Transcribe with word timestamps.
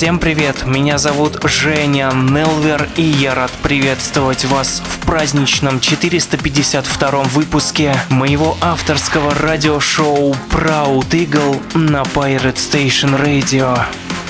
Всем 0.00 0.18
привет, 0.18 0.64
меня 0.64 0.96
зовут 0.96 1.44
Женя 1.44 2.10
Нелвер, 2.14 2.88
и 2.96 3.02
я 3.02 3.34
рад 3.34 3.50
приветствовать 3.62 4.46
вас 4.46 4.82
в 4.82 5.04
праздничном 5.04 5.78
452 5.78 7.10
выпуске 7.24 7.94
моего 8.08 8.56
авторского 8.62 9.34
радиошоу 9.34 10.34
Proud 10.48 11.10
Eagle 11.10 11.60
на 11.76 12.00
Pirate 12.00 12.54
Station 12.54 13.22
Radio. 13.22 13.78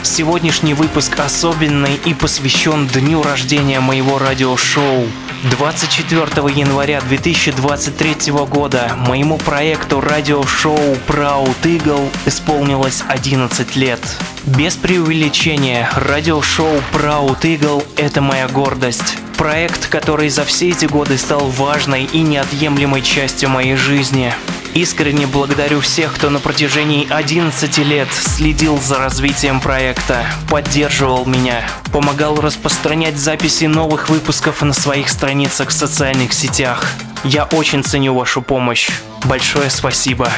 Сегодняшний 0.03 0.75
выпуск 0.75 1.17
особенный 1.21 2.01
и 2.05 2.15
посвящен 2.15 2.89
дню 2.89 3.23
рождения 3.23 3.79
моего 3.79 4.19
радиошоу. 4.19 5.07
24 5.43 6.27
января 6.55 7.01
2023 7.01 8.31
года 8.33 8.93
моему 8.99 9.39
проекту 9.39 10.03
радиошоу 10.03 10.77
Proud 11.09 11.57
Eagle 11.63 12.11
исполнилось 12.27 13.03
11 13.09 13.75
лет. 13.77 14.01
Без 14.45 14.77
преувеличения, 14.77 15.89
радиошоу 15.97 16.83
Proud 16.93 17.41
Eagle– 17.41 17.87
это 17.97 18.21
моя 18.21 18.49
гордость. 18.49 19.17
Проект, 19.39 19.87
который 19.87 20.29
за 20.29 20.45
все 20.45 20.69
эти 20.69 20.85
годы 20.85 21.17
стал 21.17 21.49
важной 21.49 22.05
и 22.05 22.21
неотъемлемой 22.21 23.01
частью 23.01 23.49
моей 23.49 23.77
жизни. 23.77 24.35
Искренне 24.75 25.27
благодарю 25.27 25.81
всех, 25.81 26.15
кто 26.15 26.31
на 26.31 26.39
протяжении 26.39 27.09
11 27.11 27.79
лет 27.79 28.09
следил 28.13 28.79
за 28.79 28.99
развитием 28.99 29.61
проекта, 29.61 30.25
поддерживал 30.49 31.27
меня, 31.27 31.65
помогал 31.93 32.37
распространять 32.41 33.19
записи 33.19 33.65
новых 33.65 34.09
выпусков 34.09 34.63
на 34.63 34.73
своих 34.73 35.09
страницах 35.09 35.71
в 35.71 35.73
социальных 35.73 36.33
сетях. 36.33 36.87
Я 37.25 37.45
очень 37.47 37.83
ценю 37.83 38.15
вашу 38.15 38.43
помощь. 38.43 38.91
Большое 39.25 39.71
спасибо. 39.71 40.31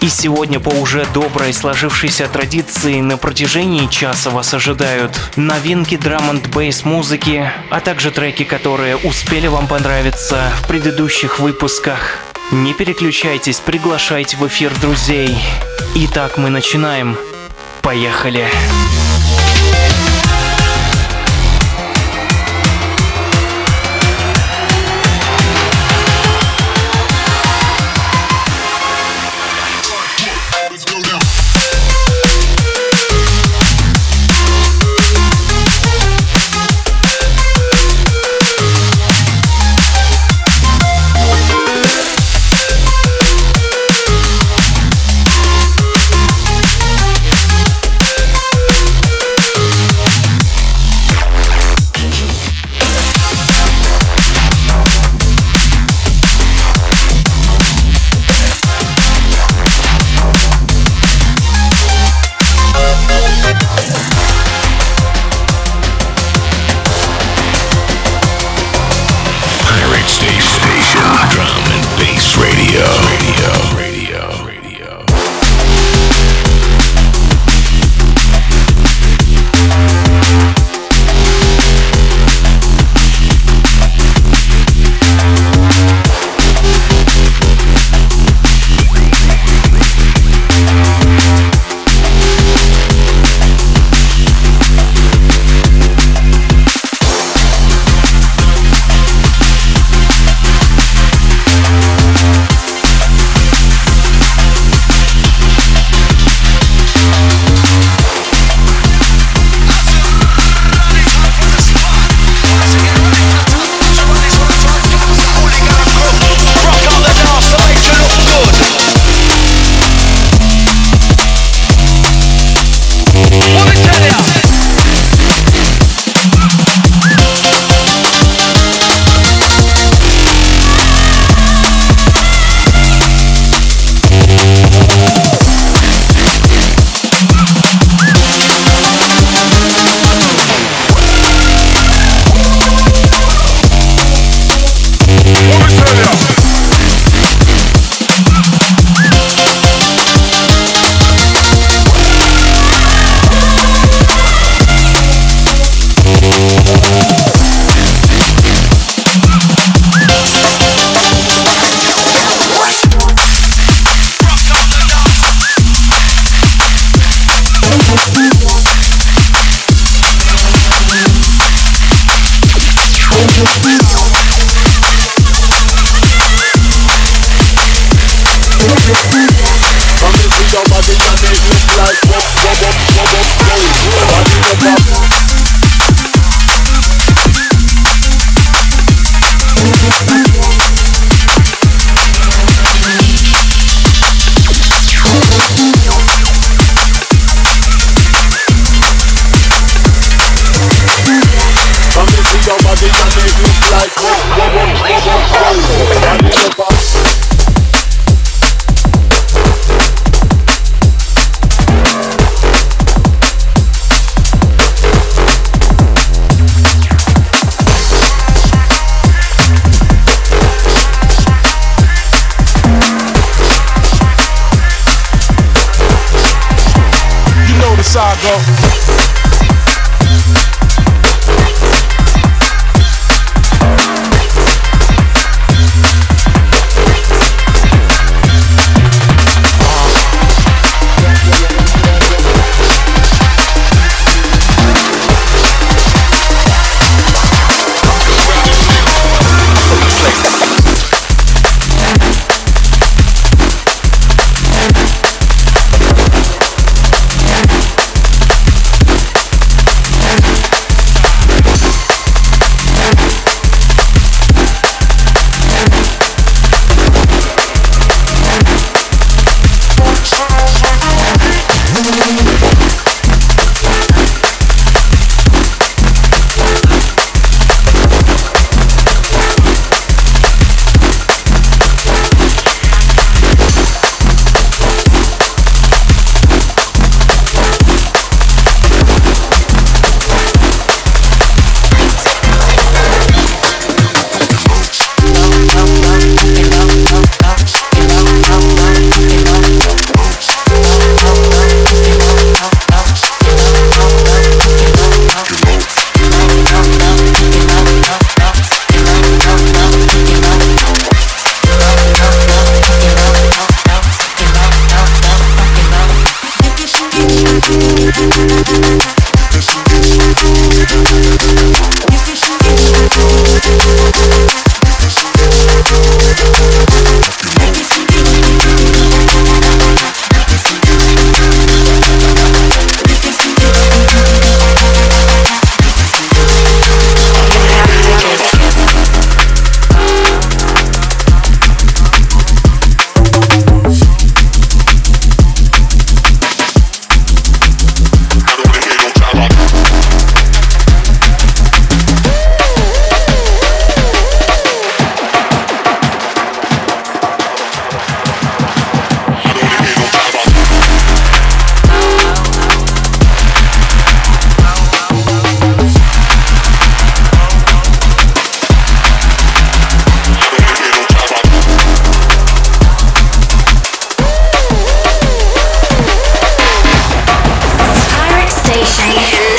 И 0.00 0.08
сегодня 0.08 0.58
по 0.58 0.70
уже 0.70 1.06
доброй 1.14 1.52
сложившейся 1.52 2.26
традиции 2.26 3.00
на 3.00 3.16
протяжении 3.16 3.86
часа 3.86 4.30
вас 4.30 4.54
ожидают 4.54 5.16
новинки 5.36 5.96
драм 5.96 6.30
н 6.30 6.40
бейс 6.52 6.84
музыки, 6.84 7.50
а 7.70 7.80
также 7.80 8.10
треки, 8.10 8.44
которые 8.44 8.96
успели 8.96 9.46
вам 9.46 9.68
понравиться 9.68 10.50
в 10.62 10.66
предыдущих 10.66 11.38
выпусках. 11.38 12.18
Не 12.50 12.72
переключайтесь, 12.72 13.60
приглашайте 13.60 14.38
в 14.38 14.46
эфир 14.46 14.72
друзей. 14.80 15.36
Итак, 15.94 16.38
мы 16.38 16.48
начинаем. 16.48 17.18
Поехали. 17.82 18.48
Поехали. 18.48 19.07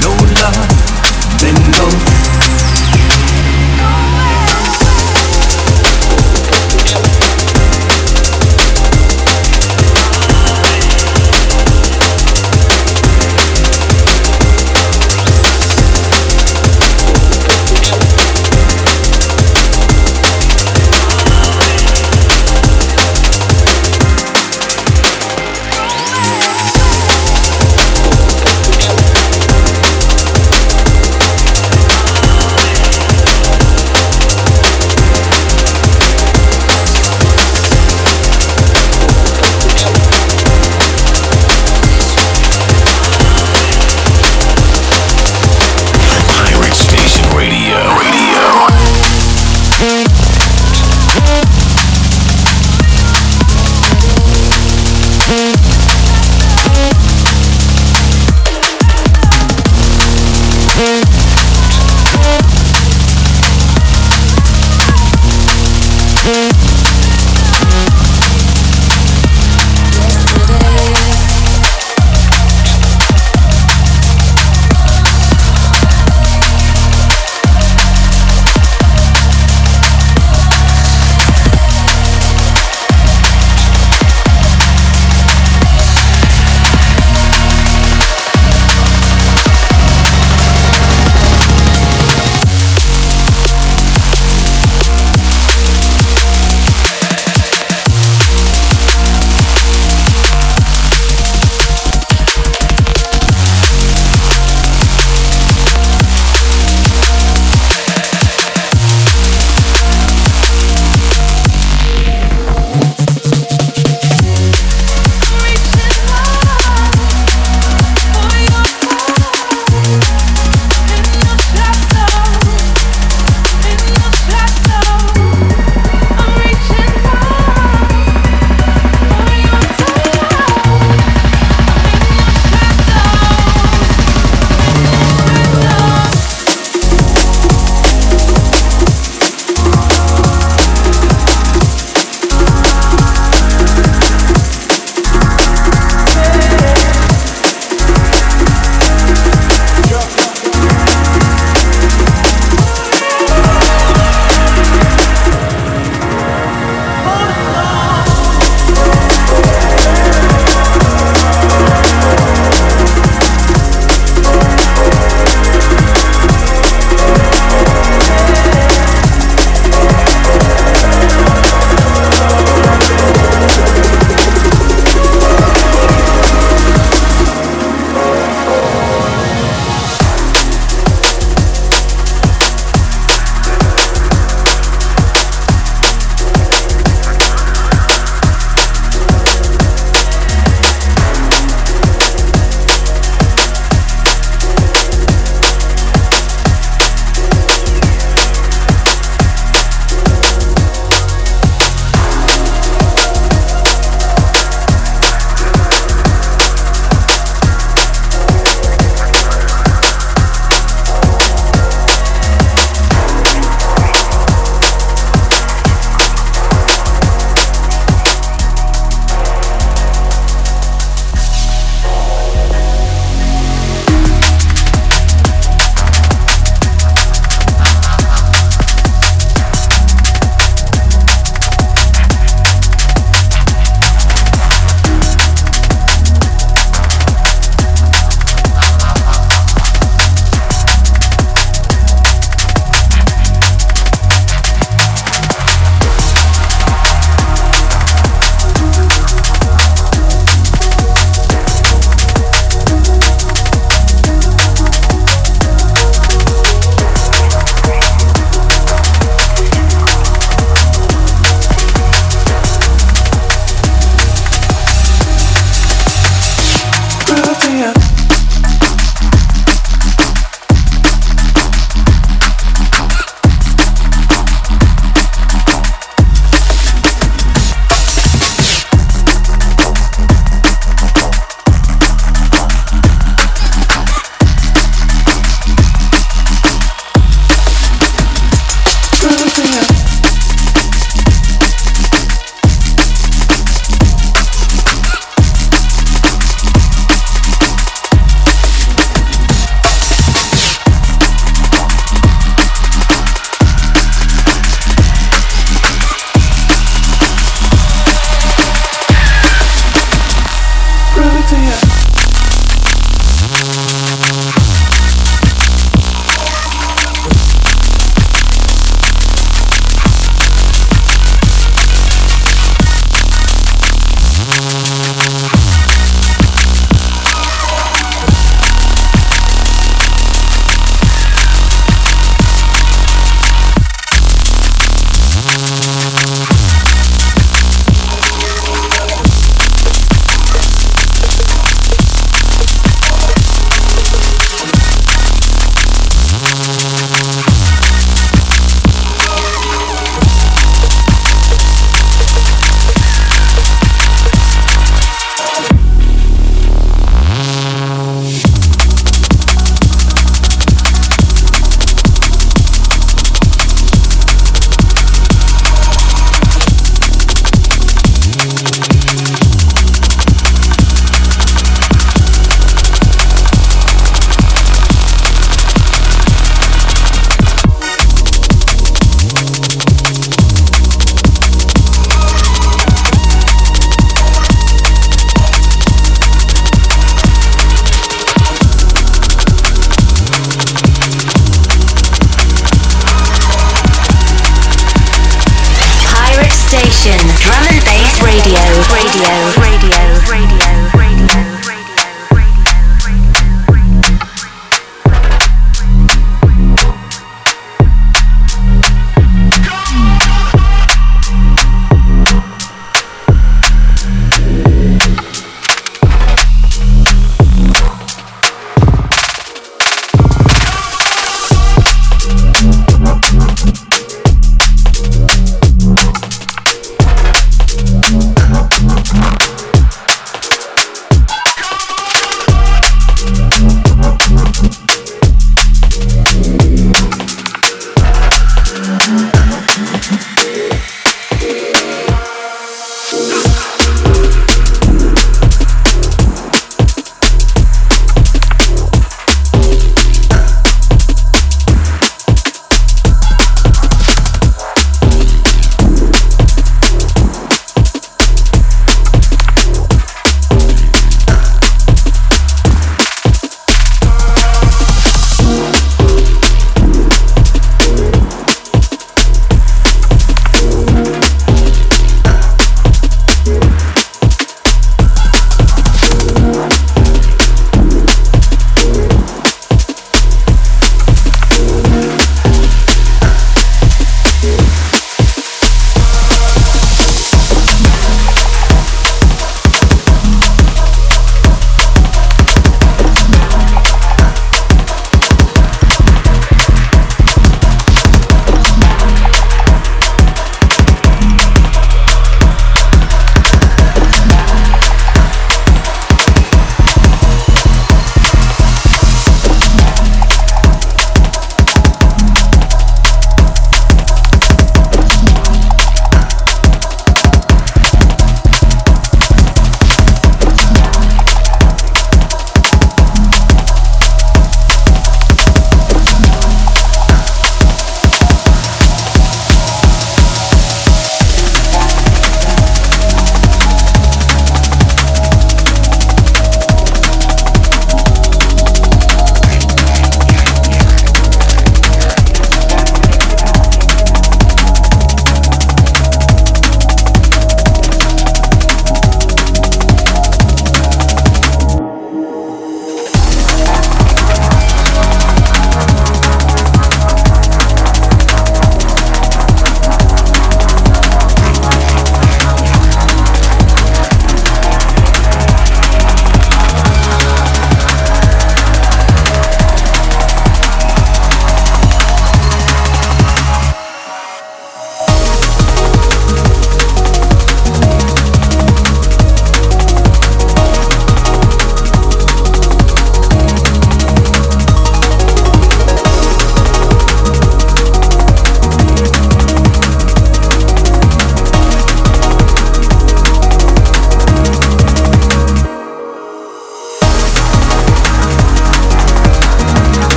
no 0.00 0.08
love 0.08 0.79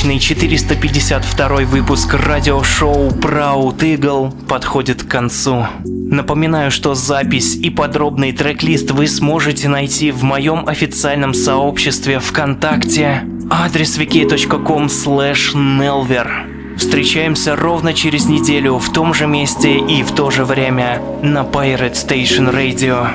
праздничный 0.00 0.18
452 0.18 1.48
выпуск 1.66 2.14
радиошоу 2.14 3.08
Proud 3.08 3.80
Eagle 3.80 4.32
подходит 4.46 5.02
к 5.02 5.08
концу. 5.08 5.66
Напоминаю, 5.84 6.70
что 6.70 6.94
запись 6.94 7.54
и 7.56 7.68
подробный 7.68 8.32
трек-лист 8.32 8.92
вы 8.92 9.06
сможете 9.06 9.68
найти 9.68 10.10
в 10.10 10.22
моем 10.22 10.66
официальном 10.66 11.34
сообществе 11.34 12.18
ВКонтакте. 12.18 13.24
Адрес 13.50 13.98
wiki.com 13.98 14.86
nelver. 14.86 16.76
Встречаемся 16.78 17.54
ровно 17.54 17.92
через 17.92 18.24
неделю 18.24 18.78
в 18.78 18.90
том 18.90 19.12
же 19.12 19.26
месте 19.26 19.76
и 19.76 20.02
в 20.02 20.12
то 20.12 20.30
же 20.30 20.46
время 20.46 21.02
на 21.22 21.42
Pirate 21.42 21.92
Station 21.92 22.50
Radio. 22.50 23.08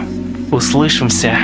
Услышимся! 0.51 1.35